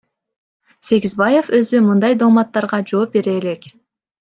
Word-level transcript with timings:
Сегизбаев 0.87 1.51
өзү 1.59 1.83
мындай 1.91 2.17
дооматтарга 2.25 2.83
жооп 2.93 3.17
бере 3.21 3.39
элек. 3.45 3.71